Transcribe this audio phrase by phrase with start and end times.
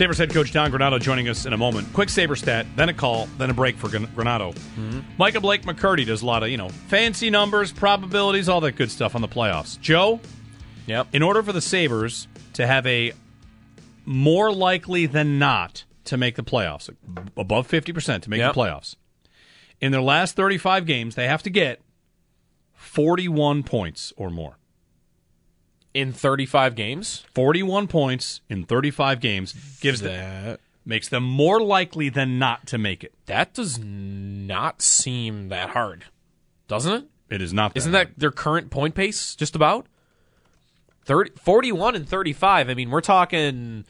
[0.00, 1.86] Sabres head coach Don Granato joining us in a moment.
[1.92, 4.56] Quick Sabre stat, then a call, then a break for Gran- Granato.
[5.18, 8.90] Micah Blake McCurdy does a lot of, you know, fancy numbers, probabilities, all that good
[8.90, 9.78] stuff on the playoffs.
[9.78, 10.18] Joe,
[10.86, 11.08] Yep.
[11.12, 13.12] in order for the Sabres to have a
[14.06, 16.88] more likely than not to make the playoffs,
[17.36, 18.54] above 50% to make Yep.
[18.54, 18.96] the playoffs,
[19.82, 21.78] in their last 35 games, they have to get
[22.72, 24.56] 41 points or more.
[25.92, 27.24] In 35 games.
[27.34, 32.78] 41 points in 35 games gives them, That makes them more likely than not to
[32.78, 33.12] make it.
[33.26, 36.04] that does not seem that hard,
[36.68, 37.04] doesn't it?
[37.34, 37.74] It is not.
[37.74, 38.08] That Isn't hard.
[38.08, 39.86] that their current point pace just about?
[41.06, 42.68] 30, 41 and 35.
[42.70, 43.84] I mean, we're talking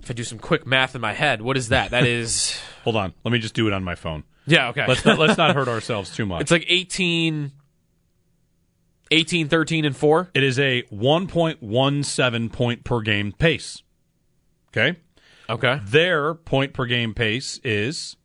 [0.00, 1.90] if I do some quick math in my head, what is that?
[1.90, 3.12] That is Hold on.
[3.24, 4.24] Let me just do it on my phone.
[4.46, 4.86] Yeah, okay.
[4.86, 6.40] Let's not, let's not hurt ourselves too much.
[6.40, 7.52] it's like 18
[9.10, 10.30] 18 13 and 4.
[10.34, 13.82] it is a 1.17 point per game pace.
[14.68, 14.98] Okay?
[15.48, 15.80] Okay.
[15.84, 18.16] Their point per game pace is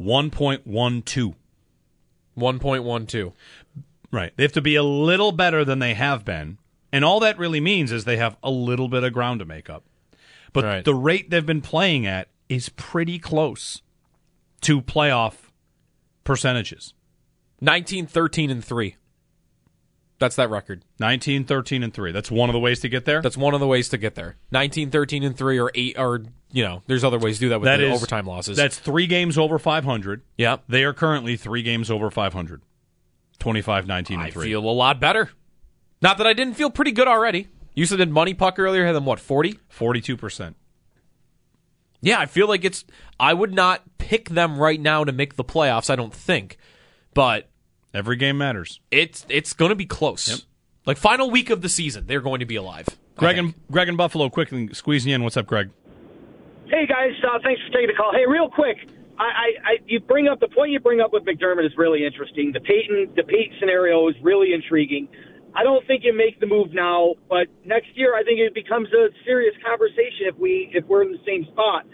[0.00, 1.34] 1.12.
[2.36, 3.32] 1.12.
[4.10, 4.32] Right.
[4.36, 6.58] They have to be a little better than they have been.
[6.92, 9.70] And all that really means is they have a little bit of ground to make
[9.70, 9.84] up.
[10.52, 10.84] But Right.
[10.84, 13.80] the rate they've been playing at is pretty close
[14.62, 15.50] to playoff
[16.24, 16.92] percentages.
[17.62, 18.96] 19 13 and 3.
[20.18, 20.84] That's that record.
[21.00, 22.12] 19, 13, and 3.
[22.12, 23.22] That's one of the ways to get there.
[23.22, 24.36] That's one of the ways to get there.
[24.52, 27.60] 19 13 and 3 or 8 or you know, there's other ways to do that
[27.60, 28.56] with That the is- overtime losses.
[28.58, 30.22] That's three games over 500.
[30.36, 30.58] Yeah.
[30.68, 32.60] They are currently three games over 500.
[33.38, 34.44] 25, 19, and I 3.
[34.48, 35.30] feel a lot better.
[36.02, 37.48] Not that I didn't feel pretty good already.
[37.74, 39.58] You said in MoneyPuck earlier had them what, 40?
[39.76, 40.54] 42%.
[42.02, 42.84] Yeah, I feel like it's.
[43.18, 45.88] I would not pick them right now to make the playoffs.
[45.88, 46.56] I don't think,
[47.14, 47.48] but
[47.94, 48.80] Every game matters.
[48.90, 50.46] it's it's going to be close.
[50.86, 52.88] Like final week of the season, they're going to be alive.
[53.16, 55.22] Greg and, Greg and Buffalo quickly squeezing in.
[55.22, 55.70] What's up, Greg?
[56.66, 58.12] Hey guys, uh, thanks for taking the call.
[58.12, 58.78] Hey, real quick,
[59.18, 62.04] I, I, I you bring up the point you bring up with McDermott is really
[62.04, 62.50] interesting.
[62.52, 65.08] The Peyton the Peyton scenario is really intriguing.
[65.54, 68.88] I don't think you make the move now, but next year I think it becomes
[68.88, 71.84] a serious conversation if we if we're in the same spot.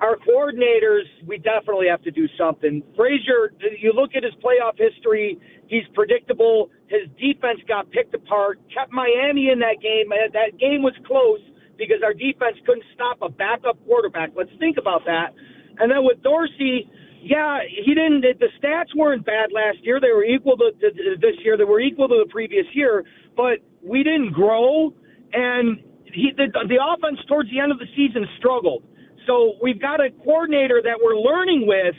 [0.00, 2.82] Our coordinators, we definitely have to do something.
[2.94, 6.70] Frazier, you look at his playoff history, he's predictable.
[6.86, 10.10] His defense got picked apart, kept Miami in that game.
[10.10, 11.40] That game was close
[11.76, 14.30] because our defense couldn't stop a backup quarterback.
[14.36, 15.34] Let's think about that.
[15.78, 16.90] And then with Dorsey,
[17.22, 18.22] yeah, he didn't.
[18.22, 20.00] The stats weren't bad last year.
[20.00, 21.56] They were equal to, to, to this year.
[21.56, 23.04] They were equal to the previous year,
[23.36, 24.94] but we didn't grow,
[25.32, 28.84] and he the, the offense towards the end of the season struggled.
[29.28, 31.94] So we've got a coordinator that we're learning with.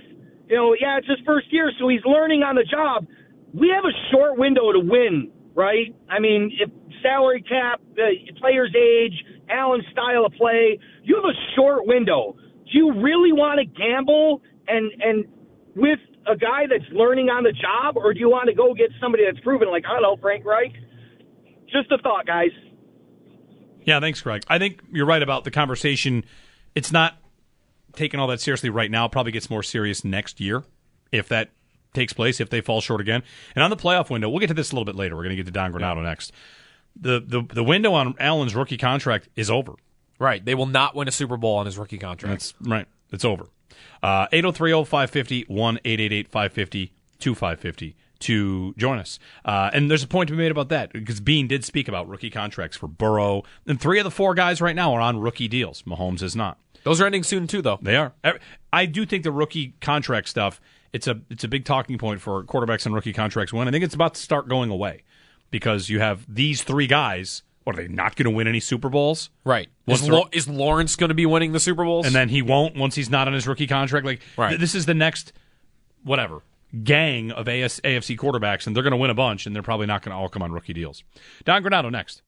[0.50, 3.06] You know, yeah, it's his first year, so he's learning on the job.
[3.54, 5.96] We have a short window to win, right?
[6.10, 6.72] I mean, if
[7.04, 9.14] salary cap, the player's age,
[9.48, 12.36] Allen's style of play, you have a short window.
[12.66, 15.26] Do you really want to gamble and and
[15.76, 18.90] with a guy that's learning on the job, or do you want to go get
[19.00, 20.74] somebody that's proven, like I don't know, Frank Reich?
[21.72, 22.50] Just a thought, guys.
[23.86, 24.44] Yeah, thanks, Greg.
[24.48, 26.24] I think you're right about the conversation.
[26.76, 27.18] It's not
[27.94, 29.08] taken all that seriously right now.
[29.08, 30.64] Probably gets more serious next year
[31.12, 31.50] if that
[31.94, 33.24] takes place, if they fall short again.
[33.56, 35.16] And on the playoff window, we'll get to this a little bit later.
[35.16, 36.32] We're going to get to Don Granato next.
[37.00, 39.74] The, the the window on Allen's rookie contract is over.
[40.20, 42.32] right, they will not win a Super Bowl on his rookie contract.
[42.32, 42.88] That's right.
[43.12, 43.46] It's over.
[44.04, 49.20] Uh, 803-0550, 1-888-550-2550 to join us.
[49.46, 52.08] Uh, and there's a point to be made about that because Beane did speak about
[52.10, 53.44] rookie contracts for Burrow.
[53.68, 55.84] And three of the four guys right now are on rookie deals.
[55.84, 56.58] Mahomes is not.
[56.84, 57.80] Those are ending soon too, though.
[57.82, 58.14] They are.
[58.72, 60.62] I do think the rookie contract stuff,
[60.94, 63.84] it's a it's a big talking point for quarterbacks and rookie contracts when I think
[63.84, 65.04] it's about to start going away
[65.52, 67.44] because you have these three guys.
[67.66, 69.30] What are they not going to win any Super Bowls?
[69.44, 69.68] Right.
[69.86, 72.06] Is, Lo- is Lawrence going to be winning the Super Bowls?
[72.08, 74.06] and then he won't once he's not on his rookie contract.
[74.06, 74.50] Like Right.
[74.50, 75.34] th- this is the next
[76.04, 76.42] whatever
[76.84, 79.88] gang of AS- AFC quarterbacks, and they're going to win a bunch, and they're probably
[79.88, 81.04] not going to all come on rookie deals.
[81.46, 82.22] Don Granato next.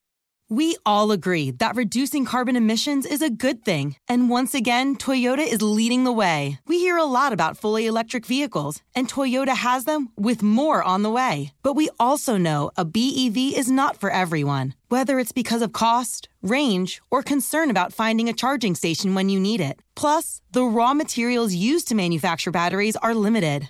[0.51, 3.95] We all agree that reducing carbon emissions is a good thing.
[4.09, 6.59] And once again, Toyota is leading the way.
[6.67, 11.03] We hear a lot about fully electric vehicles, and Toyota has them with more on
[11.03, 11.53] the way.
[11.63, 16.27] But we also know a BEV is not for everyone, whether it's because of cost,
[16.41, 19.79] range, or concern about finding a charging station when you need it.
[19.95, 23.69] Plus, the raw materials used to manufacture batteries are limited.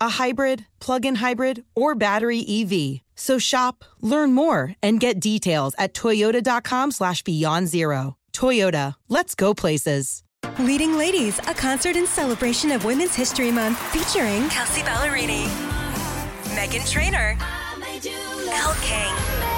[0.00, 3.00] a hybrid, plug in hybrid, or battery EV.
[3.14, 8.16] So shop, learn more, and get details at toyota.com slash beyond zero.
[8.32, 10.22] Toyota, let's go places.
[10.58, 15.46] Leading Ladies, a concert in celebration of Women's History Month featuring Kelsea Ballerini,
[16.54, 17.36] Meghan Trainor,
[18.50, 19.57] Elle King,